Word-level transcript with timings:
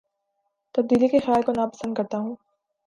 تبدیلی 0.75 1.07
کے 1.07 1.19
خیال 1.19 1.41
کو 1.41 1.51
نا 1.51 1.65
پسند 1.65 1.95
کرتا 1.97 2.17
ہوں 2.17 2.35